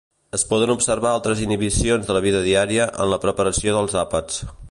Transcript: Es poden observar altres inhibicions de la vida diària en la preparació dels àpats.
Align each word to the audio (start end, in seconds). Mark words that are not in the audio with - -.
Es 0.35 0.43
poden 0.53 0.71
observar 0.75 1.11
altres 1.17 1.43
inhibicions 1.47 2.09
de 2.09 2.17
la 2.17 2.23
vida 2.27 2.41
diària 2.47 2.89
en 3.05 3.13
la 3.13 3.23
preparació 3.27 3.77
dels 3.77 3.99
àpats. 4.05 4.45